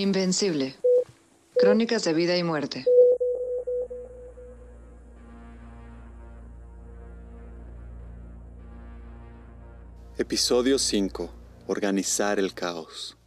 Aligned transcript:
Invencible. 0.00 0.76
Crónicas 1.58 2.04
de 2.04 2.14
vida 2.14 2.34
y 2.34 2.42
muerte. 2.42 2.86
Episodio 10.16 10.78
5. 10.78 11.30
Organizar 11.66 12.38
el 12.38 12.54
caos. 12.54 13.18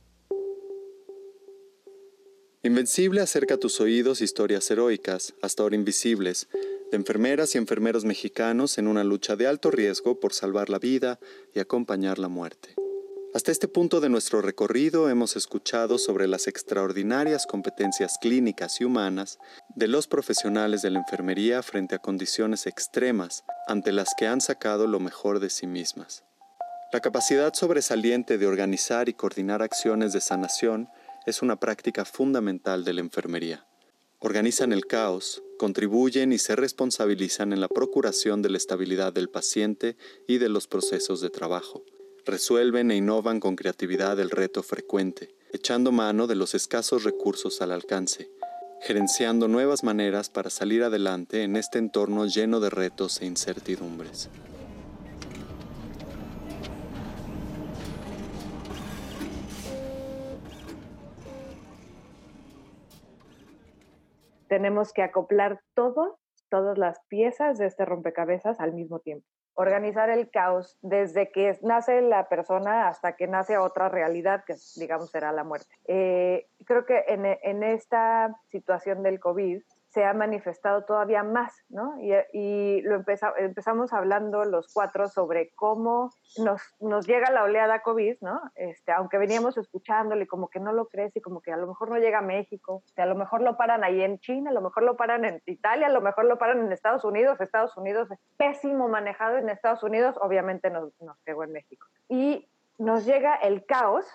Invencible 2.63 3.21
acerca 3.21 3.53
a 3.53 3.57
tus 3.57 3.79
oídos 3.79 4.21
historias 4.21 4.71
heroicas, 4.71 5.35
hasta 5.43 5.61
ahora 5.61 5.75
invisibles, 5.75 6.47
de 6.89 6.97
enfermeras 6.97 7.53
y 7.53 7.59
enfermeros 7.59 8.03
mexicanos 8.03 8.79
en 8.79 8.87
una 8.87 9.03
lucha 9.03 9.35
de 9.35 9.45
alto 9.45 9.69
riesgo 9.69 10.19
por 10.19 10.33
salvar 10.33 10.71
la 10.71 10.79
vida 10.79 11.19
y 11.53 11.59
acompañar 11.59 12.17
la 12.17 12.29
muerte. 12.29 12.73
Hasta 13.33 13.51
este 13.51 13.67
punto 13.67 13.99
de 13.99 14.09
nuestro 14.09 14.43
recorrido 14.43 15.09
hemos 15.09 15.35
escuchado 15.35 15.97
sobre 15.97 16.27
las 16.27 16.45
extraordinarias 16.45 17.47
competencias 17.47 18.19
clínicas 18.21 18.79
y 18.79 18.83
humanas 18.83 19.39
de 19.75 19.87
los 19.87 20.05
profesionales 20.05 20.83
de 20.83 20.91
la 20.91 20.99
enfermería 20.99 21.63
frente 21.63 21.95
a 21.95 21.99
condiciones 21.99 22.67
extremas 22.67 23.43
ante 23.67 23.91
las 23.91 24.09
que 24.15 24.27
han 24.27 24.39
sacado 24.39 24.85
lo 24.85 24.99
mejor 24.99 25.39
de 25.39 25.49
sí 25.49 25.65
mismas. 25.65 26.23
La 26.91 26.99
capacidad 26.99 27.55
sobresaliente 27.55 28.37
de 28.37 28.45
organizar 28.45 29.09
y 29.09 29.15
coordinar 29.15 29.63
acciones 29.63 30.13
de 30.13 30.21
sanación 30.21 30.87
es 31.25 31.41
una 31.41 31.59
práctica 31.59 32.05
fundamental 32.05 32.83
de 32.83 32.93
la 32.93 33.01
enfermería. 33.01 33.65
Organizan 34.19 34.71
el 34.73 34.85
caos, 34.85 35.41
contribuyen 35.57 36.33
y 36.33 36.37
se 36.37 36.55
responsabilizan 36.55 37.51
en 37.51 37.61
la 37.61 37.67
procuración 37.67 38.43
de 38.43 38.51
la 38.51 38.57
estabilidad 38.57 39.11
del 39.11 39.29
paciente 39.29 39.97
y 40.27 40.37
de 40.37 40.49
los 40.49 40.67
procesos 40.67 41.19
de 41.19 41.31
trabajo 41.31 41.83
resuelven 42.25 42.91
e 42.91 42.95
innovan 42.95 43.39
con 43.39 43.55
creatividad 43.55 44.19
el 44.19 44.29
reto 44.29 44.63
frecuente, 44.63 45.35
echando 45.51 45.91
mano 45.91 46.27
de 46.27 46.35
los 46.35 46.55
escasos 46.55 47.03
recursos 47.03 47.61
al 47.61 47.71
alcance, 47.71 48.29
gerenciando 48.81 49.47
nuevas 49.47 49.83
maneras 49.83 50.29
para 50.29 50.49
salir 50.49 50.83
adelante 50.83 51.43
en 51.43 51.55
este 51.55 51.79
entorno 51.79 52.25
lleno 52.25 52.59
de 52.59 52.69
retos 52.69 53.21
e 53.21 53.25
incertidumbres. 53.25 54.29
Tenemos 64.47 64.93
que 64.93 65.01
acoplar 65.01 65.61
todas 65.73 66.77
las 66.77 66.99
piezas 67.07 67.57
de 67.57 67.65
este 67.65 67.85
rompecabezas 67.85 68.59
al 68.59 68.73
mismo 68.73 68.99
tiempo 68.99 69.32
organizar 69.55 70.09
el 70.09 70.29
caos 70.29 70.77
desde 70.81 71.31
que 71.31 71.57
nace 71.61 72.01
la 72.01 72.27
persona 72.27 72.87
hasta 72.87 73.15
que 73.15 73.27
nace 73.27 73.57
otra 73.57 73.89
realidad, 73.89 74.43
que 74.45 74.55
digamos 74.75 75.11
será 75.11 75.31
la 75.31 75.43
muerte. 75.43 75.67
Eh, 75.85 76.47
creo 76.65 76.85
que 76.85 77.03
en, 77.07 77.25
en, 77.25 77.63
esta 77.63 78.35
situación 78.49 79.03
del 79.03 79.19
COVID 79.19 79.61
se 79.93 80.03
ha 80.03 80.13
manifestado 80.13 80.85
todavía 80.85 81.23
más, 81.23 81.63
¿no? 81.69 81.95
Y, 82.01 82.81
lo 82.81 83.03
empezamos 83.37 83.93
hablando 83.93 84.43
los 84.43 84.73
cuatro 84.73 85.07
sobre 85.07 85.51
cómo 85.53 86.09
nos, 86.37 86.61
nos 86.79 87.05
llega 87.05 87.29
la 87.29 87.43
oleada 87.43 87.83
COVID, 87.83 88.17
¿no? 88.21 88.41
Este, 88.55 88.91
aunque 88.91 89.19
veníamos 89.19 89.55
escuchándole 89.57 90.25
como 90.25 90.49
que 90.49 90.59
no 90.59 90.73
lo 90.73 90.87
crees 90.87 91.15
y 91.15 91.21
como 91.21 91.41
que 91.41 91.51
a 91.51 91.57
lo 91.57 91.67
mejor 91.67 91.89
no 91.89 91.97
llega 91.97 92.19
a 92.19 92.23
México, 92.23 92.83
a 92.97 93.05
lo 93.05 93.15
mejor 93.15 93.41
lo 93.41 93.55
paran 93.55 93.83
ahí 93.83 94.01
en 94.01 94.17
China, 94.19 94.49
a 94.49 94.53
lo 94.53 94.61
mejor 94.61 94.83
lo 94.83 94.97
paran 94.97 95.25
en 95.25 95.41
Italia, 95.45 95.87
a 95.87 95.91
lo 95.91 96.01
mejor 96.01 96.25
lo 96.25 96.39
paran 96.39 96.59
en 96.59 96.71
Estados 96.71 97.03
Unidos, 97.03 97.39
Estados 97.39 97.77
Unidos 97.77 98.09
es 98.09 98.19
pésimo 98.37 98.87
manejado 98.87 99.37
en 99.37 99.49
Estados 99.49 99.83
Unidos, 99.83 100.15
obviamente 100.19 100.71
nos, 100.71 100.99
nos 101.01 101.19
pegó 101.19 101.43
en 101.43 101.51
México. 101.51 101.85
Y 102.09 102.49
nos 102.79 103.05
llega 103.05 103.35
el 103.35 103.65
caos, 103.65 104.07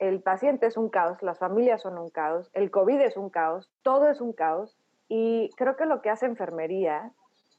el 0.00 0.22
paciente 0.22 0.66
es 0.66 0.76
un 0.76 0.88
caos, 0.88 1.22
las 1.22 1.38
familias 1.38 1.82
son 1.82 1.98
un 1.98 2.10
caos, 2.10 2.50
el 2.54 2.70
COVID 2.70 3.00
es 3.00 3.16
un 3.16 3.30
caos, 3.30 3.70
todo 3.82 4.08
es 4.08 4.20
un 4.20 4.32
caos, 4.32 4.76
y 5.10 5.50
creo 5.56 5.76
que 5.76 5.86
lo 5.86 6.00
que 6.02 6.08
hace 6.08 6.24
enfermería, 6.24 7.12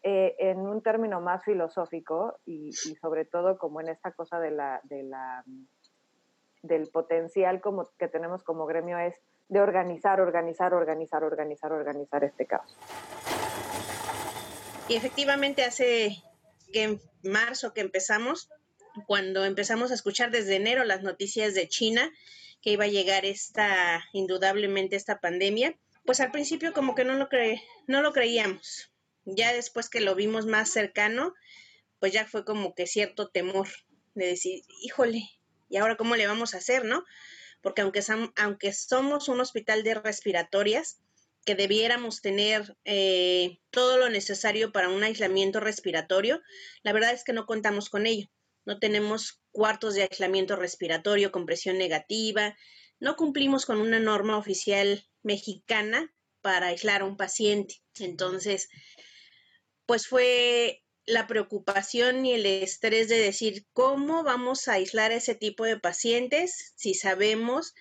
eh, 0.03 0.35
en 0.39 0.59
un 0.61 0.81
término 0.81 1.19
más 1.19 1.43
filosófico 1.43 2.39
y, 2.45 2.71
sobre 3.01 3.25
todo 3.25 3.57
como 3.57 3.81
en 3.81 3.89
esta 3.89 4.13
cosa 4.13 4.39
de 4.39 4.51
la, 4.51 4.79
de 4.85 5.03
la, 5.03 5.43
del 6.63 6.87
potencial 6.87 7.59
como, 7.59 7.89
que 7.99 8.07
tenemos 8.07 8.41
como 8.43 8.65
gremio 8.65 8.97
es 8.97 9.15
de 9.49 9.59
organizar, 9.59 10.21
organizar, 10.21 10.73
organizar, 10.73 11.25
organizar, 11.25 11.73
organizar 11.73 12.23
este 12.23 12.45
caos. 12.45 12.73
Y 14.87 14.95
efectivamente 14.95 15.65
hace 15.65 16.15
que 16.71 16.83
en 16.83 17.01
marzo 17.21 17.73
que 17.73 17.81
empezamos, 17.81 18.49
cuando 19.07 19.43
empezamos 19.43 19.91
a 19.91 19.95
escuchar 19.95 20.31
desde 20.31 20.55
enero 20.55 20.85
las 20.85 21.03
noticias 21.03 21.53
de 21.53 21.67
China, 21.67 22.09
que 22.61 22.71
iba 22.71 22.85
a 22.85 22.87
llegar 22.87 23.25
esta, 23.25 24.01
indudablemente 24.13 24.95
esta 24.95 25.19
pandemia, 25.19 25.75
pues 26.05 26.19
al 26.19 26.31
principio 26.31 26.73
como 26.73 26.95
que 26.95 27.05
no 27.05 27.13
lo, 27.15 27.29
no 27.87 28.01
lo 28.01 28.13
creíamos. 28.13 28.91
Ya 29.25 29.53
después 29.53 29.89
que 29.89 30.01
lo 30.01 30.15
vimos 30.15 30.45
más 30.45 30.69
cercano, 30.69 31.33
pues 31.99 32.11
ya 32.11 32.25
fue 32.25 32.43
como 32.43 32.73
que 32.73 32.87
cierto 32.87 33.29
temor 33.29 33.67
de 34.15 34.27
decir, 34.27 34.63
híjole, 34.81 35.29
¿y 35.69 35.77
ahora 35.77 35.97
cómo 35.97 36.15
le 36.15 36.27
vamos 36.27 36.53
a 36.53 36.57
hacer, 36.57 36.85
no? 36.85 37.03
Porque 37.61 37.81
aunque, 37.81 38.01
aunque 38.35 38.73
somos 38.73 39.29
un 39.29 39.39
hospital 39.39 39.83
de 39.83 39.93
respiratorias, 39.93 40.99
que 41.45 41.55
debiéramos 41.55 42.21
tener 42.21 42.77
eh, 42.85 43.59
todo 43.71 43.97
lo 43.97 44.09
necesario 44.09 44.71
para 44.71 44.89
un 44.89 45.03
aislamiento 45.03 45.59
respiratorio, 45.59 46.41
la 46.83 46.93
verdad 46.93 47.13
es 47.13 47.23
que 47.23 47.33
no 47.33 47.45
contamos 47.45 47.89
con 47.89 48.05
ello. 48.05 48.27
No 48.65 48.79
tenemos 48.79 49.41
cuartos 49.51 49.95
de 49.95 50.03
aislamiento 50.03 50.55
respiratorio 50.55 51.31
con 51.31 51.47
presión 51.47 51.77
negativa, 51.79 52.55
no 52.99 53.15
cumplimos 53.15 53.65
con 53.65 53.81
una 53.81 53.99
norma 53.99 54.37
oficial 54.37 55.03
mexicana 55.23 56.13
para 56.41 56.67
aislar 56.67 57.01
a 57.01 57.05
un 57.05 57.17
paciente. 57.17 57.81
Entonces, 57.99 58.69
pues 59.85 60.07
fue 60.07 60.83
la 61.05 61.27
preocupación 61.27 62.25
y 62.25 62.33
el 62.33 62.45
estrés 62.45 63.09
de 63.09 63.17
decir 63.17 63.65
cómo 63.73 64.23
vamos 64.23 64.67
a 64.67 64.73
aislar 64.73 65.11
a 65.11 65.15
ese 65.15 65.35
tipo 65.35 65.65
de 65.65 65.79
pacientes 65.79 66.73
si 66.75 66.93
sabemos 66.93 67.73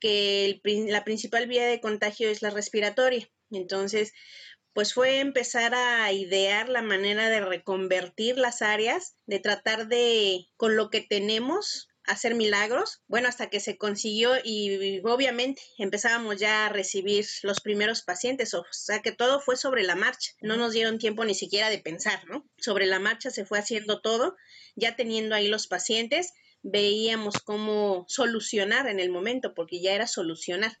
que 0.00 0.60
la 0.64 1.04
principal 1.04 1.46
vía 1.46 1.66
de 1.66 1.80
contagio 1.80 2.28
es 2.28 2.42
la 2.42 2.50
respiratoria. 2.50 3.28
Entonces, 3.50 4.12
pues 4.72 4.94
fue 4.94 5.18
empezar 5.18 5.74
a 5.74 6.12
idear 6.12 6.68
la 6.68 6.82
manera 6.82 7.28
de 7.30 7.40
reconvertir 7.40 8.38
las 8.38 8.62
áreas, 8.62 9.16
de 9.26 9.40
tratar 9.40 9.88
de, 9.88 10.46
con 10.56 10.76
lo 10.76 10.90
que 10.90 11.00
tenemos, 11.00 11.88
hacer 12.08 12.34
milagros. 12.34 13.02
Bueno, 13.06 13.28
hasta 13.28 13.48
que 13.48 13.60
se 13.60 13.76
consiguió 13.76 14.32
y, 14.42 15.00
obviamente 15.04 15.62
empezábamos 15.78 16.36
ya 16.36 16.66
a 16.66 16.68
recibir 16.68 17.24
los 17.42 17.60
primeros 17.60 18.02
pacientes, 18.02 18.54
o 18.54 18.64
sea 18.70 19.00
que 19.00 19.12
todo 19.12 19.40
fue 19.40 19.56
sobre 19.56 19.84
la 19.84 19.94
marcha, 19.94 20.32
no 20.40 20.56
nos 20.56 20.72
dieron 20.72 20.98
tiempo 20.98 21.24
ni 21.24 21.34
siquiera 21.34 21.70
de 21.70 21.78
pensar, 21.78 22.26
¿no? 22.28 22.44
Sobre 22.56 22.86
la 22.86 22.98
marcha 22.98 23.30
se 23.30 23.44
fue 23.44 23.58
haciendo 23.58 24.00
todo, 24.00 24.36
ya 24.74 24.96
teniendo 24.96 25.34
ahí 25.34 25.48
los 25.48 25.66
pacientes, 25.66 26.32
veíamos 26.62 27.38
cómo 27.44 28.04
solucionar 28.08 28.88
en 28.88 29.00
el 29.00 29.10
momento, 29.10 29.54
porque 29.54 29.80
ya 29.80 29.92
era 29.92 30.06
solucionar. 30.06 30.72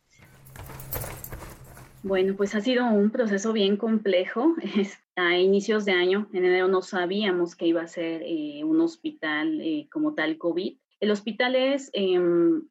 Bueno, 2.02 2.36
pues 2.36 2.54
ha 2.54 2.60
sido 2.60 2.86
un 2.86 3.10
proceso 3.10 3.52
bien 3.52 3.76
complejo. 3.76 4.54
A 5.16 5.36
inicios 5.36 5.84
de 5.84 5.90
año, 5.90 6.28
en 6.32 6.44
enero, 6.44 6.68
no 6.68 6.80
sabíamos 6.80 7.56
que 7.56 7.66
iba 7.66 7.82
a 7.82 7.88
ser 7.88 8.22
eh, 8.24 8.62
un 8.62 8.80
hospital 8.80 9.60
eh, 9.60 9.88
como 9.90 10.14
tal 10.14 10.38
COVID. 10.38 10.76
El 11.00 11.10
hospital 11.10 11.54
es 11.54 11.90
em, 11.92 12.68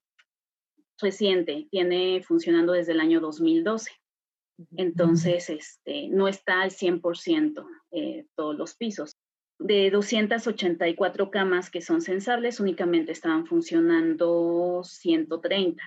reciente, 0.99 1.67
tiene 1.71 2.21
funcionando 2.23 2.73
desde 2.73 2.91
el 2.91 2.99
año 2.99 3.19
2012. 3.19 3.91
Entonces, 4.75 5.49
este, 5.49 6.07
no 6.09 6.27
está 6.27 6.61
al 6.61 6.71
100% 6.71 7.65
eh, 7.91 8.25
todos 8.35 8.57
los 8.57 8.75
pisos. 8.75 9.15
De 9.59 9.89
284 9.91 11.31
camas 11.31 11.69
que 11.69 11.81
son 11.81 12.01
sensables, 12.01 12.59
únicamente 12.59 13.11
estaban 13.11 13.45
funcionando 13.45 14.81
130. 14.83 15.83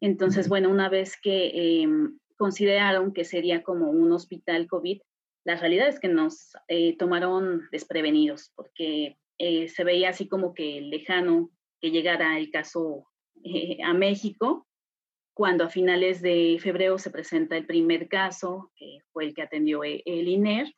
Entonces, 0.00 0.48
bueno, 0.48 0.70
una 0.70 0.88
vez 0.88 1.16
que 1.20 1.82
em, 1.82 2.18
consideraron 2.36 3.12
que 3.12 3.24
sería 3.24 3.62
como 3.62 3.90
un 3.90 4.12
hospital 4.12 4.66
COVID, 4.66 5.00
la 5.44 5.56
realidad 5.56 5.88
es 5.88 6.00
que 6.00 6.08
nos 6.08 6.52
eh, 6.68 6.96
tomaron 6.96 7.68
desprevenidos 7.70 8.50
porque 8.56 9.16
eh, 9.38 9.68
se 9.68 9.84
veía 9.84 10.10
así 10.10 10.26
como 10.26 10.54
que 10.54 10.80
lejano 10.80 11.50
que 11.80 11.90
llegara 11.90 12.38
el 12.38 12.50
caso 12.50 13.06
eh, 13.44 13.78
a 13.84 13.92
México, 13.94 14.66
cuando 15.34 15.64
a 15.64 15.68
finales 15.68 16.22
de 16.22 16.58
febrero 16.62 16.98
se 16.98 17.10
presenta 17.10 17.56
el 17.56 17.66
primer 17.66 18.08
caso, 18.08 18.72
que 18.74 19.00
fue 19.12 19.26
el 19.26 19.34
que 19.34 19.42
atendió 19.42 19.84
e, 19.84 20.02
el 20.06 20.28
INER, 20.28 20.72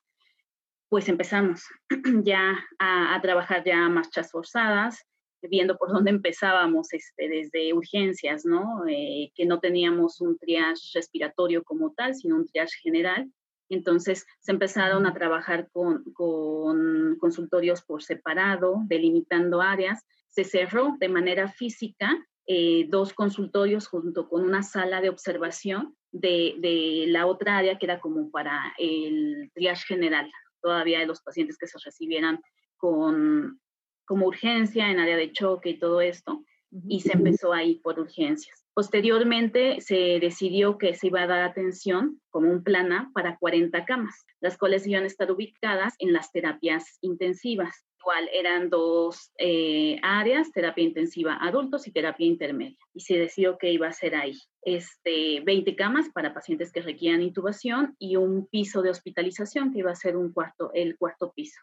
pues 0.88 1.08
empezamos 1.08 1.62
ya 2.24 2.58
a, 2.78 3.20
trabajar 3.22 3.62
ya 3.64 3.88
marchas 3.88 4.30
forzadas, 4.32 5.04
viendo 5.42 5.76
por 5.76 5.92
dónde 5.92 6.10
empezábamos 6.10 6.92
este, 6.92 7.28
desde 7.28 7.72
urgencias, 7.72 8.44
¿no? 8.44 8.84
Eh, 8.88 9.30
que 9.36 9.46
no 9.46 9.60
teníamos 9.60 10.20
un 10.20 10.36
triage 10.36 10.90
respiratorio 10.94 11.62
como 11.62 11.92
tal, 11.92 12.14
sino 12.14 12.34
un 12.34 12.46
triage 12.46 12.80
general. 12.82 13.30
Entonces 13.68 14.26
se 14.40 14.52
empezaron 14.52 15.06
a 15.06 15.14
trabajar 15.14 15.68
con, 15.72 16.04
con 16.12 17.16
consultorios 17.18 17.82
por 17.82 18.02
separado, 18.02 18.82
delimitando 18.86 19.60
áreas. 19.60 20.04
Se 20.28 20.44
cerró 20.44 20.96
de 20.98 21.08
manera 21.08 21.48
física 21.48 22.16
eh, 22.46 22.86
dos 22.88 23.12
consultorios 23.12 23.88
junto 23.88 24.28
con 24.28 24.42
una 24.42 24.62
sala 24.62 25.02
de 25.02 25.10
observación 25.10 25.94
de, 26.12 26.54
de, 26.60 27.04
la 27.08 27.26
otra 27.26 27.58
área 27.58 27.78
que 27.78 27.84
era 27.84 28.00
como 28.00 28.30
para 28.30 28.74
el 28.78 29.50
triage 29.54 29.84
general, 29.86 30.30
todavía 30.62 31.00
de 31.00 31.06
los 31.06 31.20
pacientes 31.20 31.58
que 31.58 31.66
se 31.66 31.76
recibieran 31.84 32.40
con, 32.78 33.60
como 34.06 34.26
urgencia 34.26 34.90
en 34.90 34.98
área 34.98 35.18
de 35.18 35.30
choque 35.30 35.70
y 35.70 35.78
todo 35.78 36.00
esto, 36.00 36.42
y 36.70 37.00
se 37.00 37.12
empezó 37.12 37.52
ahí 37.52 37.76
por 37.76 37.98
urgencias. 37.98 38.64
Posteriormente 38.74 39.80
se 39.80 40.20
decidió 40.20 40.78
que 40.78 40.94
se 40.94 41.08
iba 41.08 41.22
a 41.22 41.26
dar 41.26 41.42
atención 41.42 42.20
como 42.30 42.50
un 42.50 42.62
plan 42.62 42.92
A 42.92 43.10
para 43.12 43.36
40 43.38 43.84
camas, 43.84 44.24
las 44.40 44.56
cuales 44.56 44.86
iban 44.86 45.04
a 45.04 45.08
estar 45.08 45.30
ubicadas 45.32 45.94
en 45.98 46.12
las 46.12 46.30
terapias 46.30 46.98
intensivas. 47.00 47.84
Igual 48.00 48.28
eran 48.32 48.70
dos 48.70 49.32
eh, 49.38 49.98
áreas, 50.02 50.52
terapia 50.52 50.84
intensiva 50.84 51.36
adultos 51.40 51.88
y 51.88 51.92
terapia 51.92 52.26
intermedia. 52.26 52.78
Y 52.94 53.00
se 53.00 53.18
decidió 53.18 53.58
que 53.58 53.72
iba 53.72 53.88
a 53.88 53.92
ser 53.92 54.14
ahí. 54.14 54.38
Este, 54.62 55.40
20 55.40 55.74
camas 55.74 56.08
para 56.14 56.32
pacientes 56.32 56.70
que 56.70 56.80
requieran 56.80 57.22
intubación 57.22 57.96
y 57.98 58.16
un 58.16 58.46
piso 58.46 58.82
de 58.82 58.90
hospitalización 58.90 59.72
que 59.72 59.80
iba 59.80 59.90
a 59.90 59.96
ser 59.96 60.16
un 60.16 60.32
cuarto, 60.32 60.70
el 60.72 60.96
cuarto 60.96 61.32
piso. 61.34 61.60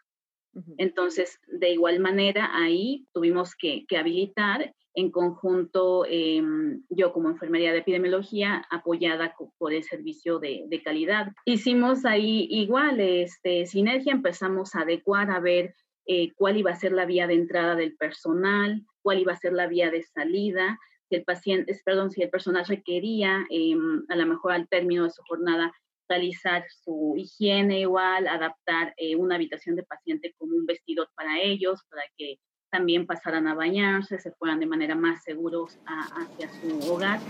Entonces, 0.78 1.38
de 1.46 1.72
igual 1.72 2.00
manera, 2.00 2.50
ahí 2.54 3.06
tuvimos 3.12 3.54
que, 3.54 3.84
habilitar 3.96 4.74
en 4.96 5.10
conjunto, 5.10 6.06
em, 6.08 6.82
yo 6.88 7.12
como 7.12 7.28
enfermería 7.28 7.70
de 7.70 7.78
epidemiología, 7.78 8.66
apoyada 8.70 9.36
por 9.58 9.74
el 9.74 9.84
servicio 9.84 10.38
de, 10.38 10.66
calidad. 10.82 11.32
Hicimos 11.44 12.04
ahí 12.04 12.46
igual, 12.50 13.00
este, 13.00 13.66
sinergia, 13.66 14.12
empezamos 14.12 14.74
a 14.74 14.80
adecuar, 14.80 15.30
a 15.30 15.40
ver 15.40 15.74
eh, 16.06 16.32
cuál 16.36 16.56
iba 16.56 16.70
a 16.70 16.76
ser 16.76 16.92
la 16.92 17.04
vía 17.04 17.26
de 17.26 17.34
entrada 17.34 17.74
del 17.74 17.96
personal, 17.96 18.86
cuál 19.02 19.18
iba 19.18 19.32
a 19.32 19.36
ser 19.36 19.52
la 19.52 19.66
vía 19.66 19.90
de 19.90 20.02
salida, 20.02 20.78
si 21.08 21.16
el 21.16 21.24
paciente, 21.24 21.78
perdón, 21.84 22.10
si 22.10 22.22
el 22.22 22.30
personal 22.30 22.64
requería, 22.66 23.44
em, 23.50 24.04
a 24.08 24.16
lo 24.16 24.26
mejor 24.26 24.52
al 24.52 24.68
término 24.68 25.04
de 25.04 25.10
su 25.10 25.22
jornada, 25.24 25.72
realizar 26.08 26.64
su 26.84 27.14
higiene 27.16 27.80
igual, 27.80 28.28
adaptar 28.28 28.94
eh, 28.96 29.16
una 29.16 29.34
habitación 29.34 29.76
de 29.76 29.82
paciente 29.82 30.34
como 30.38 30.56
un 30.56 30.64
vestidor 30.64 31.10
para 31.16 31.40
ellos, 31.42 31.82
para 31.90 32.02
que 32.16 32.38
también 32.70 33.06
pasaran 33.06 33.46
a 33.46 33.54
bañarse, 33.54 34.18
se 34.18 34.32
fueran 34.32 34.60
de 34.60 34.66
manera 34.66 34.94
más 34.94 35.22
seguros 35.22 35.78
hacia 35.86 36.50
su 36.60 36.92
hogar. 36.92 37.20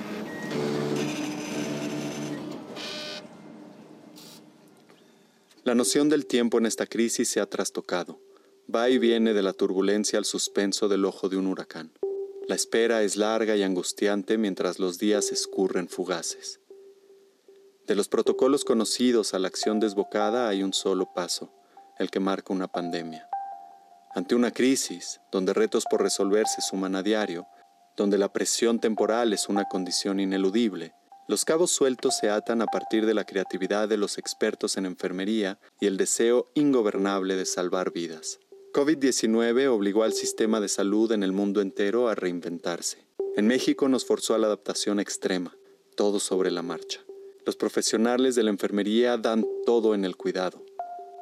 La 5.65 5.75
noción 5.75 6.09
del 6.09 6.27
tiempo 6.27 6.59
en 6.59 6.67
esta 6.67 6.87
crisis 6.87 7.29
se 7.29 7.41
ha 7.41 7.47
trastocado. 7.47 8.21
Va 8.73 8.89
y 8.89 8.99
viene 8.99 9.35
de 9.35 9.43
la 9.43 9.53
turbulencia 9.53 10.19
al 10.19 10.25
suspenso 10.25 10.89
del 10.89 11.05
ojo 11.05 11.29
de 11.29 11.37
un 11.37 11.47
huracán. 11.47 11.93
La 12.49 12.55
espera 12.55 13.03
es 13.03 13.17
larga 13.17 13.57
y 13.57 13.65
angustiante 13.65 14.39
mientras 14.39 14.79
los 14.79 14.99
días 14.99 15.33
escurren 15.33 15.89
fugaces. 15.89 16.61
De 17.87 17.97
los 17.97 18.09
protocolos 18.09 18.65
conocidos 18.65 19.35
a 19.35 19.41
la 19.41 19.49
acción 19.49 19.81
desbocada 19.81 20.49
hay 20.49 20.63
un 20.63 20.73
solo 20.73 21.13
paso, 21.15 21.53
el 21.99 22.11
que 22.11 22.21
marca 22.21 22.53
una 22.53 22.69
pandemia. 22.69 23.29
Ante 24.17 24.35
una 24.35 24.51
crisis, 24.51 25.21
donde 25.31 25.53
retos 25.53 25.85
por 25.91 26.03
resolverse 26.03 26.63
suman 26.63 26.97
a 26.97 27.03
diario, 27.03 27.47
donde 27.99 28.17
la 28.17 28.33
presión 28.33 28.81
temporal 28.81 29.35
es 29.35 29.51
una 29.51 29.67
condición 29.67 30.21
ineludible, 30.21 30.95
los 31.29 31.45
cabos 31.45 31.71
sueltos 31.71 32.17
se 32.17 32.31
atan 32.31 32.63
a 32.63 32.67
partir 32.67 33.05
de 33.05 33.13
la 33.13 33.25
creatividad 33.25 33.91
de 33.91 33.99
los 33.99 34.17
expertos 34.17 34.79
en 34.79 34.87
enfermería 34.87 35.59
y 35.81 35.87
el 35.87 35.99
deseo 35.99 36.51
ingobernable 36.55 37.37
de 37.37 37.45
salvar 37.45 37.93
vidas. 37.93 38.39
COVID-19 38.73 39.67
obligó 39.67 40.03
al 40.03 40.15
sistema 40.15 40.61
de 40.61 40.69
salud 40.69 41.13
en 41.13 41.23
el 41.23 41.33
mundo 41.33 41.61
entero 41.61 42.09
a 42.09 42.15
reinventarse. 42.15 43.07
En 43.37 43.47
México 43.47 43.87
nos 43.87 44.07
forzó 44.07 44.35
a 44.35 44.39
la 44.39 44.47
adaptación 44.47 44.99
extrema, 44.99 45.55
todo 45.95 46.21
sobre 46.21 46.51
la 46.51 46.63
marcha. 46.63 47.01
Los 47.45 47.57
profesionales 47.57 48.35
de 48.35 48.45
la 48.45 48.51
enfermería 48.51 49.19
dan 49.19 49.45
todo 49.67 49.95
en 49.95 50.07
el 50.07 50.17
cuidado, 50.17 50.65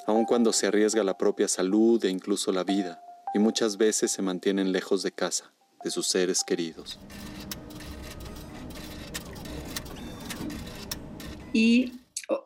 aun 0.06 0.24
cuando 0.24 0.52
se 0.52 0.66
arriesga 0.66 1.02
la 1.02 1.16
propia 1.16 1.48
salud 1.48 2.04
e 2.04 2.10
incluso 2.10 2.52
la 2.52 2.64
vida, 2.64 3.02
y 3.34 3.38
muchas 3.38 3.76
veces 3.76 4.10
se 4.10 4.22
mantienen 4.22 4.72
lejos 4.72 5.02
de 5.02 5.12
casa, 5.12 5.52
de 5.82 5.90
sus 5.90 6.06
seres 6.08 6.44
queridos. 6.44 7.00
Y 11.52 11.92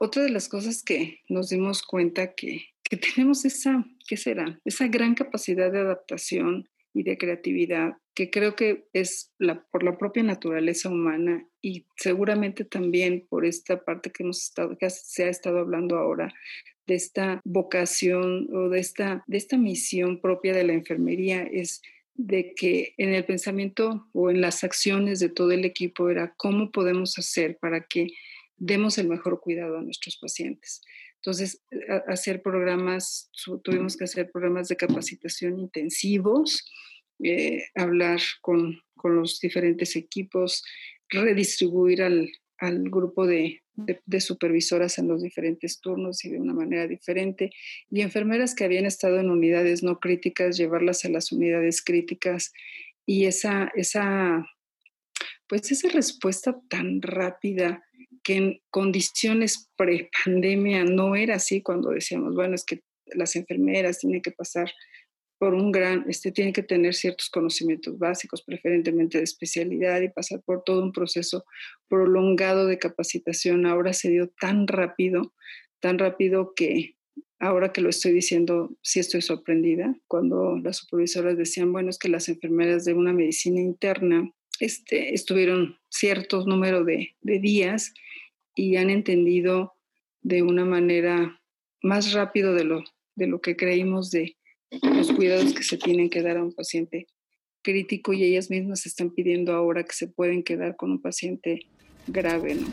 otra 0.00 0.22
de 0.22 0.30
las 0.30 0.48
cosas 0.48 0.82
que 0.82 1.20
nos 1.28 1.48
dimos 1.48 1.82
cuenta 1.82 2.34
que, 2.34 2.66
que 2.82 2.96
tenemos 2.96 3.44
esa, 3.44 3.84
¿qué 4.06 4.16
será? 4.16 4.60
Esa 4.64 4.86
gran 4.88 5.14
capacidad 5.14 5.72
de 5.72 5.80
adaptación 5.80 6.68
y 6.92 7.02
de 7.02 7.16
creatividad 7.16 7.96
que 8.18 8.30
creo 8.30 8.56
que 8.56 8.88
es 8.92 9.32
la, 9.38 9.64
por 9.70 9.84
la 9.84 9.96
propia 9.96 10.24
naturaleza 10.24 10.88
humana 10.88 11.46
y 11.62 11.86
seguramente 11.96 12.64
también 12.64 13.24
por 13.28 13.46
esta 13.46 13.84
parte 13.84 14.10
que, 14.10 14.24
hemos 14.24 14.42
estado, 14.42 14.76
que 14.76 14.90
se 14.90 15.22
ha 15.22 15.28
estado 15.28 15.60
hablando 15.60 15.96
ahora 15.96 16.34
de 16.88 16.94
esta 16.94 17.40
vocación 17.44 18.48
o 18.52 18.70
de 18.70 18.80
esta, 18.80 19.22
de 19.26 19.36
esta 19.36 19.58
misión 19.58 20.20
propia 20.20 20.54
de 20.54 20.64
la 20.64 20.72
enfermería 20.72 21.42
es 21.42 21.82
de 22.14 22.54
que 22.54 22.94
en 22.96 23.12
el 23.12 23.26
pensamiento 23.26 24.08
o 24.12 24.30
en 24.30 24.40
las 24.40 24.64
acciones 24.64 25.20
de 25.20 25.28
todo 25.28 25.52
el 25.52 25.66
equipo 25.66 26.08
era 26.08 26.34
cómo 26.36 26.72
podemos 26.72 27.18
hacer 27.18 27.58
para 27.58 27.86
que 27.86 28.08
demos 28.56 28.96
el 28.96 29.06
mejor 29.06 29.38
cuidado 29.40 29.76
a 29.76 29.82
nuestros 29.82 30.16
pacientes. 30.16 30.80
Entonces, 31.16 31.62
hacer 32.06 32.42
programas, 32.42 33.30
tuvimos 33.62 33.96
que 33.96 34.04
hacer 34.04 34.30
programas 34.30 34.68
de 34.68 34.76
capacitación 34.76 35.58
intensivos, 35.58 36.64
eh, 37.22 37.64
hablar 37.74 38.20
con, 38.40 38.80
con, 38.96 39.16
los 39.16 39.40
diferentes 39.40 39.94
equipos, 39.94 40.64
redistribuir 41.10 42.02
al, 42.02 42.30
al 42.58 42.90
grupo 42.90 43.26
de, 43.26 43.62
de, 43.74 44.20
supervisoras 44.20 44.98
en 44.98 45.08
los 45.08 45.22
diferentes 45.22 45.80
turnos 45.80 46.24
y 46.24 46.30
de 46.30 46.40
una 46.40 46.52
manera 46.52 46.86
diferente, 46.86 47.50
y 47.90 48.00
enfermeras 48.00 48.54
que 48.54 48.64
habían 48.64 48.86
estado 48.86 49.20
en 49.20 49.30
unidades 49.30 49.82
no 49.82 50.00
críticas, 50.00 50.56
llevarlas 50.56 51.04
a 51.04 51.08
las 51.08 51.32
unidades 51.32 51.82
críticas, 51.82 52.52
y 53.06 53.24
esa, 53.24 53.70
esa, 53.74 54.44
pues 55.46 55.70
esa 55.70 55.88
respuesta 55.88 56.60
tan 56.68 57.00
rápida 57.00 57.82
que 58.22 58.36
en 58.36 58.60
condiciones 58.70 59.70
pre-pandemia 59.76 60.84
no 60.84 61.14
era 61.16 61.36
así 61.36 61.62
cuando 61.62 61.90
decíamos, 61.90 62.34
bueno, 62.34 62.54
es 62.54 62.64
que 62.64 62.82
las 63.06 63.36
enfermeras 63.36 63.98
tienen 64.00 64.20
que 64.20 64.32
pasar 64.32 64.70
por 65.38 65.54
un 65.54 65.70
gran, 65.70 66.04
este, 66.08 66.32
tiene 66.32 66.52
que 66.52 66.62
tener 66.62 66.94
ciertos 66.94 67.30
conocimientos 67.30 67.98
básicos, 67.98 68.42
preferentemente 68.42 69.18
de 69.18 69.24
especialidad 69.24 70.00
y 70.00 70.08
pasar 70.08 70.42
por 70.42 70.64
todo 70.64 70.82
un 70.82 70.92
proceso 70.92 71.44
prolongado 71.88 72.66
de 72.66 72.78
capacitación. 72.78 73.64
Ahora 73.64 73.92
se 73.92 74.10
dio 74.10 74.28
tan 74.40 74.66
rápido, 74.66 75.32
tan 75.80 75.98
rápido 75.98 76.54
que 76.54 76.96
ahora 77.38 77.72
que 77.72 77.80
lo 77.80 77.88
estoy 77.88 78.12
diciendo, 78.12 78.76
sí 78.82 78.98
estoy 79.00 79.22
sorprendida. 79.22 79.96
Cuando 80.08 80.58
las 80.58 80.78
supervisoras 80.78 81.36
decían, 81.36 81.72
bueno, 81.72 81.90
es 81.90 81.98
que 81.98 82.08
las 82.08 82.28
enfermeras 82.28 82.84
de 82.84 82.94
una 82.94 83.12
medicina 83.12 83.60
interna 83.60 84.32
este, 84.60 85.14
estuvieron 85.14 85.78
ciertos 85.88 86.46
número 86.46 86.84
de, 86.84 87.14
de 87.20 87.38
días 87.38 87.94
y 88.56 88.76
han 88.76 88.90
entendido 88.90 89.74
de 90.22 90.42
una 90.42 90.64
manera 90.64 91.40
más 91.80 92.12
rápido 92.12 92.54
de 92.54 92.64
lo, 92.64 92.82
de 93.14 93.28
lo 93.28 93.40
que 93.40 93.56
creímos 93.56 94.10
de 94.10 94.36
cuidados 95.18 95.52
que 95.52 95.64
se 95.64 95.76
tienen 95.76 96.08
que 96.08 96.22
dar 96.22 96.36
a 96.36 96.44
un 96.44 96.52
paciente 96.52 97.08
crítico 97.60 98.12
y 98.12 98.22
ellas 98.22 98.50
mismas 98.50 98.86
están 98.86 99.10
pidiendo 99.10 99.52
ahora 99.52 99.82
que 99.82 99.92
se 99.92 100.06
pueden 100.06 100.44
quedar 100.44 100.76
con 100.76 100.92
un 100.92 101.02
paciente 101.02 101.66
grave, 102.06 102.54
¿no? 102.54 102.68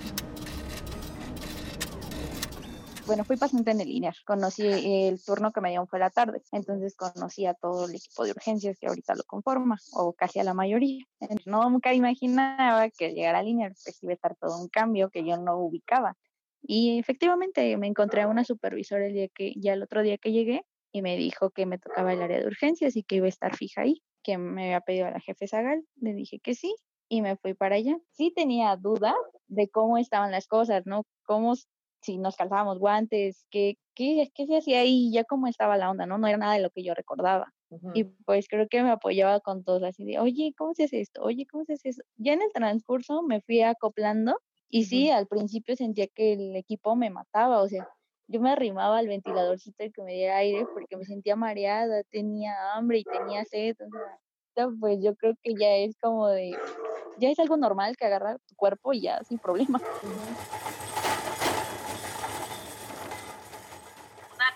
Bueno, 3.08 3.24
fui 3.26 3.36
paciente 3.38 3.72
en 3.72 3.82
el 3.82 3.90
INER. 3.90 4.14
Conocí 4.28 4.62
el 4.64 5.20
turno 5.26 5.52
que 5.52 5.60
me 5.60 5.70
dieron 5.70 5.88
fue 5.88 5.98
la 5.98 6.12
tarde. 6.12 6.44
Entonces 6.52 6.96
conocí 6.96 7.48
a 7.48 7.56
todo 7.56 7.88
el 7.88 7.96
equipo 7.96 8.26
de 8.26 8.32
urgencias 8.34 8.78
que 8.78 8.86
ahorita 8.86 9.16
lo 9.16 9.24
conforma, 9.24 9.80
o 9.94 10.14
casi 10.14 10.38
a 10.38 10.44
la 10.44 10.54
mayoría. 10.54 11.04
No 11.48 11.68
nunca 11.68 11.96
imaginaba 11.96 12.92
que 12.92 13.14
llegara 13.14 13.40
al 13.40 13.48
INER, 13.48 13.74
pues 13.84 14.04
iba 14.04 14.12
a 14.12 14.16
estar 14.16 14.36
todo 14.36 14.62
un 14.62 14.70
cambio 14.70 15.10
que 15.10 15.26
yo 15.26 15.38
no 15.38 15.58
ubicaba. 15.58 16.16
Y 16.62 17.00
efectivamente 17.00 17.76
me 17.78 17.88
encontré 17.88 18.22
a 18.22 18.28
una 18.28 18.44
supervisora 18.44 19.08
el 19.08 19.14
día 19.14 19.30
que, 19.30 19.56
ya 19.56 19.74
el 19.74 19.82
otro 19.82 20.04
día 20.04 20.20
que 20.20 20.32
llegué, 20.32 20.64
y 20.96 21.02
me 21.02 21.18
dijo 21.18 21.50
que 21.50 21.66
me 21.66 21.78
tocaba 21.78 22.14
el 22.14 22.22
área 22.22 22.40
de 22.40 22.48
urgencias 22.48 22.96
y 22.96 23.04
que 23.04 23.18
iba 23.18 23.26
a 23.26 23.30
estar 23.30 23.54
fija 23.54 23.82
ahí, 23.82 24.02
que 24.24 24.38
me 24.38 24.64
había 24.64 24.80
pedido 24.80 25.08
a 25.08 25.12
la 25.12 25.20
jefe 25.20 25.46
Zagal. 25.46 25.86
Le 25.98 26.14
dije 26.14 26.40
que 26.40 26.56
sí 26.56 26.74
y 27.10 27.22
me 27.22 27.36
fui 27.36 27.54
para 27.54 27.76
allá. 27.76 27.98
Sí 28.12 28.32
tenía 28.34 28.74
duda 28.78 29.14
de 29.50 29.68
cómo 29.68 29.98
estaban 29.98 30.32
las 30.32 30.48
cosas, 30.48 30.86
¿no? 30.86 31.04
Cómo, 31.26 31.56
si 32.02 32.18
nos 32.18 32.38
calzábamos 32.38 32.80
guantes, 32.80 33.46
qué, 33.52 33.78
qué, 33.94 34.32
qué 34.34 34.48
se 34.48 34.56
hacía 34.56 34.80
ahí, 34.80 35.12
ya 35.12 35.26
cómo 35.26 35.48
estaba 35.48 35.76
la 35.76 35.92
onda, 35.92 36.06
¿no? 36.06 36.18
No 36.18 36.28
era 36.28 36.38
nada 36.38 36.54
de 36.54 36.62
lo 36.62 36.70
que 36.70 36.82
yo 36.82 36.94
recordaba. 36.94 37.54
Y 37.94 38.06
pues 38.06 38.48
creo 38.48 38.70
que 38.70 38.82
me 38.82 38.92
apoyaba 38.92 39.42
con 39.42 39.66
todos 39.66 39.84
así 39.84 40.06
de, 40.06 40.18
oye, 40.20 40.54
¿cómo 40.58 40.74
se 40.76 40.86
hace 40.86 41.02
esto? 41.02 41.22
Oye, 41.22 41.46
¿cómo 41.46 41.66
se 41.66 41.74
hace 41.74 41.90
eso? 41.90 42.04
Ya 42.16 42.32
en 42.32 42.42
el 42.42 42.54
transcurso 42.54 43.22
me 43.22 43.42
fui 43.42 43.64
acoplando 43.64 44.40
y 44.70 44.86
sí, 44.86 45.10
al 45.10 45.28
principio 45.28 45.76
sentía 45.76 46.08
que 46.08 46.34
el 46.34 46.56
equipo 46.56 46.96
me 46.96 47.10
mataba, 47.10 47.62
o 47.62 47.68
sea, 47.68 47.90
yo 48.28 48.40
me 48.40 48.52
arrimaba 48.52 48.98
al 48.98 49.08
ventiladorcito 49.08 49.84
y 49.84 49.92
que 49.92 50.02
me 50.02 50.14
diera 50.14 50.38
aire 50.38 50.66
porque 50.74 50.98
me 50.98 51.06
sentía 51.06 51.36
mareada, 51.36 52.04
tenía 52.10 52.54
hambre 52.74 53.00
y 53.00 53.04
tenía 53.04 53.46
sed. 53.46 53.76
O 53.82 54.54
sea, 54.56 54.68
pues 54.80 55.00
yo 55.02 55.16
creo 55.16 55.36
que 55.42 55.54
ya 55.56 55.76
es 55.76 55.96
como 56.02 56.28
de, 56.28 56.58
ya 57.18 57.30
es 57.30 57.40
algo 57.40 57.58
normal 57.58 57.96
que 57.98 58.06
agarrar 58.06 58.40
tu 58.48 58.56
cuerpo 58.56 58.94
y 58.94 59.02
ya 59.02 59.24
sin 59.24 59.38
problema. 59.38 59.82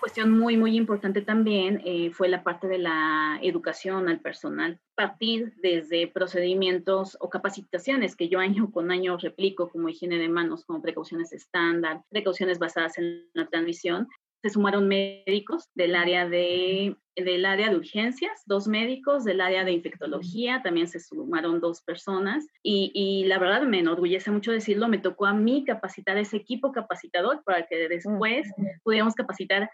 Cuestión 0.00 0.36
muy, 0.36 0.56
muy 0.56 0.76
importante 0.76 1.22
también 1.22 1.82
eh, 1.84 2.10
fue 2.10 2.28
la 2.28 2.42
parte 2.42 2.66
de 2.66 2.78
la 2.78 3.38
educación 3.42 4.08
al 4.08 4.20
personal. 4.20 4.80
Partir 4.96 5.52
desde 5.62 6.08
procedimientos 6.08 7.16
o 7.20 7.30
capacitaciones 7.30 8.16
que 8.16 8.28
yo 8.28 8.40
año 8.40 8.70
con 8.72 8.90
año 8.90 9.16
replico 9.18 9.68
como 9.68 9.88
higiene 9.88 10.18
de 10.18 10.28
manos, 10.28 10.64
como 10.64 10.82
precauciones 10.82 11.32
estándar, 11.32 12.02
precauciones 12.10 12.58
basadas 12.58 12.98
en 12.98 13.28
la 13.34 13.46
transmisión, 13.46 14.08
se 14.42 14.50
sumaron 14.50 14.88
médicos 14.88 15.68
del 15.74 15.94
área 15.94 16.26
de, 16.26 16.96
del 17.14 17.44
área 17.44 17.68
de 17.68 17.76
urgencias, 17.76 18.42
dos 18.46 18.66
médicos 18.68 19.24
del 19.24 19.40
área 19.40 19.64
de 19.64 19.72
infectología, 19.72 20.62
también 20.62 20.88
se 20.88 20.98
sumaron 20.98 21.60
dos 21.60 21.82
personas. 21.82 22.46
Y, 22.62 22.90
y, 22.94 23.26
la 23.26 23.38
verdad 23.38 23.62
me 23.62 23.80
enorgullece 23.80 24.30
mucho 24.30 24.50
decirlo, 24.50 24.88
me 24.88 24.98
tocó 24.98 25.26
a 25.26 25.34
mí 25.34 25.64
capacitar 25.64 26.16
ese 26.16 26.38
equipo 26.38 26.72
capacitador 26.72 27.42
para 27.44 27.66
que 27.66 27.88
después 27.88 28.48
pudiéramos 28.82 29.14
capacitar 29.14 29.70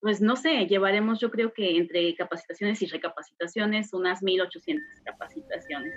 pues 0.00 0.20
no 0.20 0.36
sé, 0.36 0.66
llevaremos 0.66 1.18
yo 1.20 1.30
creo 1.30 1.52
que 1.52 1.76
entre 1.76 2.14
capacitaciones 2.14 2.80
y 2.82 2.86
recapacitaciones 2.86 3.92
unas 3.92 4.22
1.800 4.22 4.80
capacitaciones. 5.04 5.94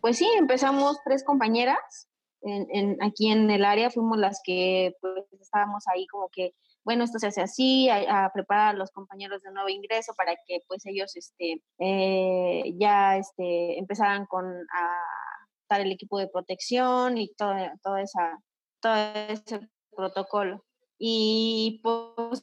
Pues 0.00 0.16
sí, 0.16 0.28
empezamos 0.38 0.98
tres 1.04 1.24
compañeras 1.24 2.08
en, 2.42 2.96
aquí 3.02 3.30
en 3.30 3.50
el 3.50 3.64
área, 3.64 3.90
fuimos 3.90 4.18
las 4.18 4.40
que 4.44 4.94
pues 5.00 5.24
estábamos 5.40 5.84
ahí 5.88 6.06
como 6.06 6.28
que, 6.30 6.54
bueno, 6.88 7.04
esto 7.04 7.18
se 7.18 7.26
hace 7.26 7.42
así, 7.42 7.90
a, 7.90 8.30
preparar 8.32 8.74
a 8.74 8.78
los 8.78 8.90
compañeros 8.92 9.42
de 9.42 9.52
nuevo 9.52 9.68
ingreso 9.68 10.14
para 10.16 10.34
que 10.46 10.60
pues 10.66 10.86
ellos 10.86 11.14
este, 11.16 11.62
eh, 11.78 12.62
ya 12.80 13.18
este, 13.18 13.78
empezaran 13.78 14.24
con 14.24 14.46
a 14.46 14.96
dar 15.68 15.82
el 15.82 15.92
equipo 15.92 16.18
de 16.18 16.28
protección 16.28 17.18
y 17.18 17.34
todo, 17.34 17.54
todo, 17.82 17.98
esa, 17.98 18.42
todo 18.80 18.94
ese 19.28 19.68
protocolo. 19.94 20.64
Y 20.98 21.82
pues 21.82 22.42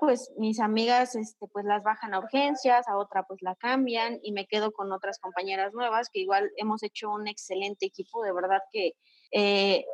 pues 0.00 0.32
mis 0.38 0.58
amigas 0.58 1.14
este, 1.14 1.46
pues 1.52 1.64
las 1.64 1.84
bajan 1.84 2.14
a 2.14 2.18
urgencias, 2.18 2.88
a 2.88 2.96
otra 2.96 3.22
pues 3.28 3.42
la 3.42 3.54
cambian 3.54 4.18
y 4.22 4.32
me 4.32 4.46
quedo 4.46 4.72
con 4.72 4.90
otras 4.90 5.20
compañeras 5.20 5.72
nuevas 5.72 6.08
que 6.12 6.18
igual 6.18 6.50
hemos 6.56 6.82
hecho 6.82 7.12
un 7.12 7.28
excelente 7.28 7.86
equipo, 7.86 8.24
de 8.24 8.32
verdad 8.32 8.60
que 8.72 8.94
eh, 9.30 9.84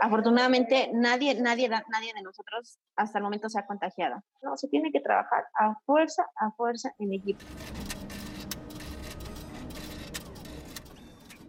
afortunadamente 0.00 0.90
nadie, 0.92 1.40
nadie, 1.40 1.68
nadie 1.68 2.12
de 2.14 2.22
nosotros 2.22 2.78
hasta 2.96 3.18
el 3.18 3.24
momento 3.24 3.48
se 3.48 3.58
ha 3.58 3.66
contagiado. 3.66 4.22
No, 4.42 4.56
se 4.56 4.68
tiene 4.68 4.90
que 4.90 5.00
trabajar 5.00 5.44
a 5.58 5.74
fuerza, 5.86 6.24
a 6.36 6.50
fuerza 6.52 6.90
en 6.98 7.12
equipo. 7.12 7.44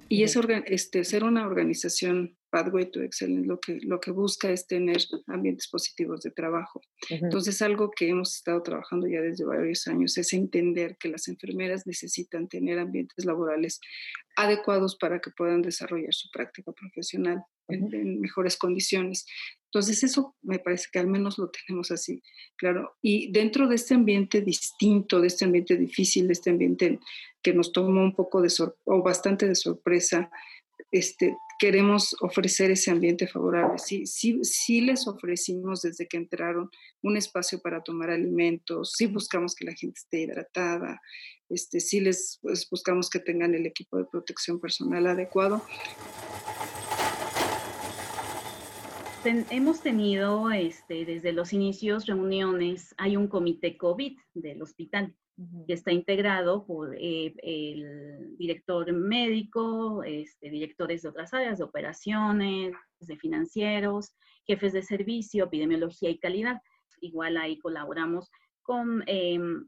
Y 0.09 0.23
es 0.23 0.37
este, 0.67 1.03
ser 1.03 1.23
una 1.23 1.45
organización 1.45 2.37
Pathway 2.53 2.85
to 2.91 3.01
Excellence 3.01 3.47
lo 3.47 3.59
que, 3.59 3.79
lo 3.81 3.99
que 3.99 4.11
busca 4.11 4.51
es 4.51 4.67
tener 4.67 5.01
ambientes 5.25 5.67
positivos 5.67 6.21
de 6.21 6.29
trabajo. 6.29 6.81
Entonces, 7.09 7.63
algo 7.63 7.89
que 7.89 8.09
hemos 8.09 8.35
estado 8.35 8.61
trabajando 8.61 9.07
ya 9.07 9.21
desde 9.21 9.43
varios 9.43 9.87
años 9.87 10.15
es 10.19 10.33
entender 10.33 10.95
que 10.99 11.09
las 11.09 11.27
enfermeras 11.27 11.87
necesitan 11.87 12.47
tener 12.47 12.77
ambientes 12.77 13.25
laborales 13.25 13.79
adecuados 14.35 14.95
para 14.95 15.19
que 15.19 15.31
puedan 15.31 15.63
desarrollar 15.63 16.13
su 16.13 16.29
práctica 16.29 16.71
profesional 16.73 17.43
en, 17.69 18.21
mejores 18.21 18.55
condiciones. 18.55 19.25
Entonces, 19.71 20.03
eso 20.03 20.35
me 20.43 20.59
parece 20.59 20.89
que 20.91 20.99
al 20.99 21.07
menos 21.07 21.39
lo 21.39 21.49
tenemos 21.49 21.89
así, 21.89 22.21
claro. 22.55 22.95
Y 23.01 23.31
dentro 23.31 23.67
de 23.67 23.75
este 23.75 23.95
ambiente 23.95 24.41
distinto, 24.41 25.19
de 25.19 25.27
este 25.27 25.45
ambiente 25.45 25.75
difícil, 25.75 26.27
de 26.27 26.33
este 26.33 26.51
ambiente 26.51 26.99
que 27.41 27.53
nos 27.55 27.71
tomó 27.71 28.03
un 28.03 28.15
poco 28.15 28.43
de 28.43 28.53
o 28.83 29.01
bastante 29.01 29.47
de 29.47 29.55
sorpresa, 29.55 30.29
este, 30.93 31.35
queremos 31.57 32.15
ofrecer 32.21 32.69
ese 32.69 32.91
ambiente 32.91 33.27
favorable. 33.27 33.79
Sí, 33.79 34.81
les 34.81 35.07
ofrecimos 35.07 35.81
desde 35.81 36.07
que 36.07 36.17
entraron 36.17 36.69
un 37.01 37.17
espacio 37.17 37.59
para 37.61 37.81
tomar 37.81 38.11
alimentos, 38.11 38.93
sí 38.95 39.07
buscamos 39.07 39.55
que 39.55 39.65
la 39.65 39.73
gente 39.73 39.99
esté 39.99 40.21
hidratada, 40.21 41.01
este, 41.49 41.79
sí 41.79 41.99
les 41.99 42.37
pues, 42.43 42.69
buscamos 42.69 43.09
que 43.09 43.19
tengan 43.19 43.55
el 43.55 43.65
equipo 43.65 43.97
de 43.97 44.05
protección 44.05 44.59
personal 44.59 45.07
adecuado. 45.07 45.63
hemos 49.25 49.81
tenido 49.81 50.51
este, 50.51 51.05
desde 51.05 51.33
los 51.33 51.53
inicios 51.53 52.05
reuniones, 52.05 52.93
hay 52.97 53.17
un 53.17 53.27
comité 53.27 53.77
COVID 53.77 54.19
del 54.35 54.61
hospital 54.61 55.15
que 55.67 55.73
está 55.73 55.91
integrado 55.91 56.65
por 56.65 56.95
eh, 56.95 57.33
el 57.41 58.37
director 58.37 58.91
médico, 58.93 60.03
este, 60.03 60.49
directores 60.49 61.01
de 61.01 61.09
otras 61.09 61.33
áreas, 61.33 61.57
de 61.57 61.63
operaciones, 61.63 62.73
de 62.99 63.17
financieros, 63.17 64.15
jefes 64.45 64.73
de 64.73 64.83
servicio, 64.83 65.45
epidemiología 65.45 66.09
y 66.09 66.19
calidad. 66.19 66.61
Igual 67.01 67.37
ahí 67.37 67.57
colaboramos 67.59 68.29
con 68.61 69.03
em, 69.07 69.67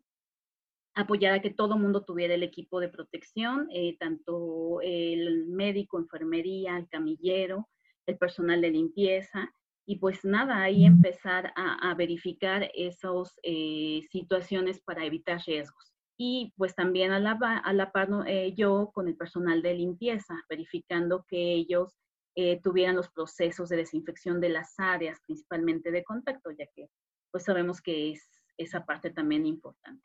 apoyar 0.93 1.33
a 1.33 1.41
que 1.41 1.49
todo 1.49 1.77
mundo 1.77 2.05
tuviera 2.05 2.35
el 2.35 2.43
equipo 2.43 2.79
de 2.79 2.89
protección, 2.89 3.67
eh, 3.71 3.97
tanto 3.99 4.79
el 4.81 5.47
médico, 5.47 5.97
enfermería, 5.97 6.77
el 6.77 6.87
camillero, 6.87 7.67
el 8.05 8.17
personal 8.17 8.61
de 8.61 8.69
limpieza, 8.69 9.51
y 9.85 9.97
pues 9.97 10.25
nada, 10.25 10.63
ahí 10.63 10.85
empezar 10.85 11.53
a, 11.55 11.93
verificar 11.93 12.69
esas 12.73 13.39
eh, 13.43 14.01
situaciones 14.11 14.81
para 14.81 15.05
evitar 15.05 15.39
riesgos. 15.45 15.93
Y 16.17 16.53
pues 16.57 16.73
también 16.73 17.11
a 17.11 17.19
la, 17.19 17.33
a 17.63 17.73
la 17.73 17.91
par 17.91 18.09
eh, 18.25 18.53
yo 18.55 18.91
con 18.93 19.07
el 19.07 19.15
personal 19.15 19.61
de 19.61 19.75
limpieza, 19.75 20.33
verificando 20.49 21.25
que 21.27 21.53
ellos 21.53 21.97
eh, 22.35 22.59
tuvieran 22.63 22.95
los 22.95 23.09
procesos 23.09 23.69
de 23.69 23.77
desinfección 23.77 24.41
de 24.41 24.49
las 24.49 24.73
áreas, 24.79 25.19
principalmente 25.25 25.91
de 25.91 26.03
contacto, 26.03 26.51
ya 26.51 26.65
que 26.73 26.89
pues 27.31 27.43
sabemos 27.43 27.81
que 27.81 28.11
es 28.11 28.27
esa 28.57 28.85
parte 28.85 29.11
también 29.11 29.45
importante. 29.45 30.03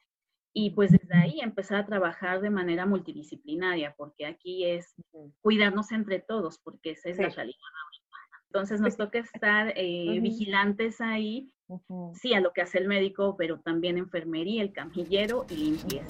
Y 0.52 0.70
pues 0.70 0.90
desde 0.90 1.14
ahí 1.16 1.40
empezar 1.40 1.78
a 1.78 1.86
trabajar 1.86 2.40
de 2.40 2.50
manera 2.50 2.84
multidisciplinaria, 2.84 3.94
porque 3.96 4.26
aquí 4.26 4.66
es 4.66 4.94
cuidarnos 5.40 5.92
entre 5.92 6.18
todos, 6.18 6.58
porque 6.58 6.90
esa 6.90 7.08
es 7.08 7.18
la 7.18 7.28
realidad 7.28 7.58
entonces 8.52 8.80
nos 8.80 8.96
toca 8.96 9.20
estar 9.20 9.72
eh, 9.76 10.18
vigilantes 10.20 11.00
ahí, 11.00 11.52
sí, 12.20 12.34
a 12.34 12.40
lo 12.40 12.52
que 12.52 12.62
hace 12.62 12.78
el 12.78 12.88
médico, 12.88 13.36
pero 13.38 13.60
también 13.60 13.96
enfermería, 13.96 14.60
el 14.60 14.72
camillero 14.72 15.46
y 15.50 15.54
limpieza. 15.54 16.06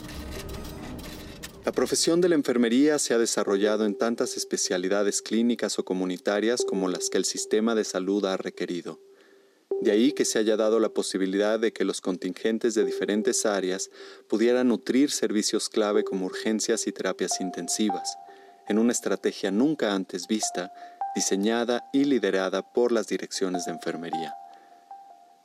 La 1.67 1.73
profesión 1.73 2.23
de 2.23 2.31
la 2.31 2.37
enfermería 2.37 2.99
se 2.99 3.13
ha 3.13 3.19
desarrollado 3.19 3.85
en 3.85 3.95
tantas 3.95 4.39
especialidades 4.39 5.21
clínicas 5.21 5.79
o 5.79 5.85
comunitarias 5.85 6.65
como 6.67 6.89
las 6.89 7.11
que 7.11 7.19
el 7.19 7.27
sistema 7.27 7.75
de 7.75 7.85
salud 7.85 8.25
ha 8.25 8.39
requerido. 8.39 8.99
De 9.83 9.91
ahí 9.91 10.13
que 10.13 10.25
se 10.25 10.39
haya 10.39 10.57
dado 10.57 10.81
la 10.81 10.89
posibilidad 10.89 11.61
de 11.61 11.75
que 11.75 11.85
los 11.85 12.01
contingentes 12.01 12.75
de 12.75 12.87
diferentes 12.87 13.45
áreas 13.45 13.91
pudieran 14.29 14.69
nutrir 14.69 15.11
servicios 15.11 15.69
clave 15.69 16.05
como 16.05 16.25
urgencias 16.25 16.87
y 16.87 16.93
terapias 16.93 17.39
intensivas, 17.43 18.17
en 18.67 18.79
una 18.79 18.93
estrategia 18.93 19.51
nunca 19.51 19.95
antes 19.95 20.27
vista 20.27 20.73
diseñada 21.15 21.89
y 21.93 22.05
liderada 22.05 22.63
por 22.63 22.93
las 22.93 23.09
direcciones 23.09 23.65
de 23.65 23.73
enfermería. 23.73 24.35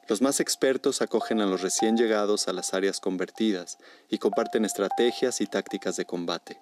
Los 0.08 0.22
más 0.22 0.40
expertos 0.40 1.02
acogen 1.02 1.42
a 1.42 1.48
los 1.48 1.62
recién 1.62 1.98
llegados 1.98 2.48
a 2.48 2.54
las 2.54 2.74
áreas 2.76 3.00
convertidas 3.00 3.80
y 4.08 4.20
comparten 4.20 4.64
estrategias 4.64 5.42
y 5.42 5.48
tácticas 5.48 5.96
de 5.96 6.06
combate. 6.06 6.62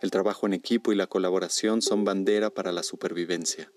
El 0.00 0.10
trabajo 0.10 0.46
en 0.46 0.54
equipo 0.54 0.90
y 0.90 0.96
la 0.96 1.06
colaboración 1.06 1.82
son 1.82 2.04
bandera 2.04 2.50
para 2.50 2.72
la 2.72 2.82
supervivencia. 2.82 3.70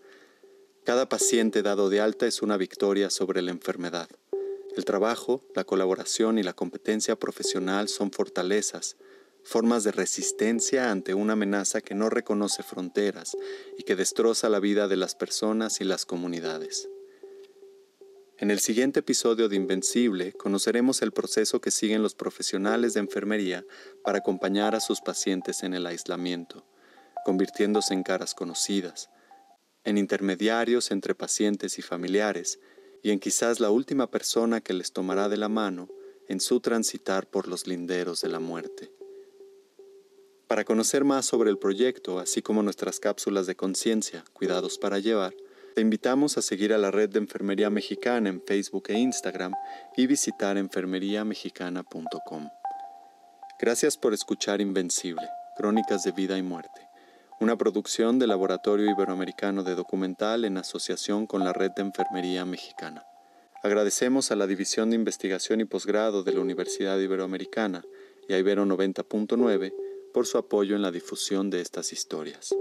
Cada 0.85 1.09
paciente 1.09 1.61
dado 1.61 1.89
de 1.89 1.99
alta 1.99 2.25
es 2.25 2.41
una 2.41 2.57
victoria 2.57 3.09
sobre 3.09 3.41
la 3.41 3.51
enfermedad. 3.51 4.07
El 4.77 4.85
trabajo, 4.85 5.43
la 5.55 5.65
colaboración 5.65 6.37
y 6.39 6.43
la 6.43 6.53
competencia 6.53 7.15
profesional 7.17 7.89
son 7.89 8.11
fortalezas 8.11 8.95
formas 9.45 9.83
de 9.83 9.91
resistencia 9.91 10.89
ante 10.89 11.13
una 11.13 11.33
amenaza 11.33 11.79
que 11.79 11.93
no 11.93 12.09
reconoce 12.09 12.63
fronteras 12.63 13.37
y 13.77 13.83
que 13.83 13.95
destroza 13.95 14.49
la 14.49 14.59
vida 14.59 14.87
de 14.87 14.97
las 14.97 15.13
personas 15.13 15.79
y 15.81 15.83
las 15.83 16.05
comunidades. 16.05 16.89
En 18.39 18.49
el 18.49 18.59
siguiente 18.59 19.01
episodio 19.01 19.47
de 19.47 19.55
Invencible 19.55 20.33
conoceremos 20.33 21.03
el 21.03 21.11
proceso 21.11 21.61
que 21.61 21.69
siguen 21.69 22.01
los 22.01 22.15
profesionales 22.15 22.95
de 22.95 23.01
enfermería 23.01 23.63
para 24.03 24.17
acompañar 24.17 24.73
a 24.73 24.81
sus 24.81 24.99
pacientes 24.99 25.61
en 25.61 25.75
el 25.75 25.85
aislamiento, 25.85 26.65
convirtiéndose 27.23 27.93
en 27.93 28.01
caras 28.01 28.33
conocidas, 28.33 29.09
en 29.83 29.99
intermediarios 29.99 30.89
entre 30.89 31.13
pacientes 31.13 31.77
y 31.77 31.83
familiares, 31.83 32.59
y 33.03 33.11
en 33.11 33.19
quizás 33.19 33.59
la 33.59 33.69
última 33.69 34.09
persona 34.09 34.59
que 34.59 34.73
les 34.73 34.91
tomará 34.91 35.29
de 35.29 35.37
la 35.37 35.49
mano 35.49 35.87
en 36.27 36.39
su 36.39 36.59
transitar 36.59 37.29
por 37.29 37.47
los 37.47 37.67
linderos 37.67 38.21
de 38.21 38.29
la 38.29 38.39
muerte. 38.39 38.94
Para 40.47 40.63
conocer 40.63 41.03
más 41.03 41.25
sobre 41.25 41.49
el 41.49 41.57
proyecto, 41.57 42.19
así 42.19 42.43
como 42.43 42.61
nuestras 42.61 42.99
cápsulas 42.99 43.47
de 43.47 43.55
conciencia, 43.55 44.23
cuidados 44.33 44.77
para 44.77 44.99
llevar, 44.99 45.33
Te 45.73 45.81
invitamos 45.81 46.37
a 46.37 46.41
seguir 46.41 46.71
a 46.71 46.77
la 46.77 46.89
red 46.89 47.09
de 47.09 47.19
Enfermería 47.19 47.69
Mexicana 47.69 48.29
en 48.29 48.41
Facebook 48.41 48.85
e 48.87 48.97
Instagram 48.97 49.51
y 49.97 50.07
visitar 50.07 50.57
enfermeriamexicana.com. 50.57 52.47
Gracias 53.59 53.97
por 53.97 54.13
escuchar 54.13 54.61
Invencible, 54.61 55.27
Crónicas 55.57 56.05
de 56.05 56.13
Vida 56.13 56.37
y 56.37 56.43
Muerte, 56.43 56.87
una 57.41 57.57
producción 57.57 58.19
del 58.19 58.29
Laboratorio 58.29 58.89
Iberoamericano 58.89 59.63
de 59.63 59.75
Documental 59.75 60.45
en 60.45 60.55
asociación 60.55 61.27
con 61.27 61.43
la 61.43 61.51
Red 61.51 61.71
de 61.71 61.81
Enfermería 61.81 62.45
Mexicana. 62.45 63.03
Agradecemos 63.61 64.31
a 64.31 64.37
la 64.37 64.47
División 64.47 64.91
de 64.91 64.95
Investigación 64.95 65.59
y 65.59 65.65
Posgrado 65.65 66.23
de 66.23 66.31
la 66.31 66.39
Universidad 66.39 66.97
Iberoamericana 66.99 67.83
y 68.29 68.33
a 68.33 68.37
Ibero 68.37 68.65
90.9 68.65 69.73
por 70.15 70.27
su 70.27 70.37
apoyo 70.37 70.77
en 70.77 70.81
la 70.81 70.91
difusión 70.91 71.49
de 71.49 71.59
estas 71.59 71.91
historias. 71.91 72.55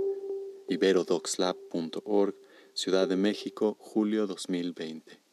iberodoxlab.org, 0.68 2.34
Ciudad 2.72 3.06
de 3.06 3.14
México, 3.14 3.76
julio 3.78 4.26
2020. 4.26 5.23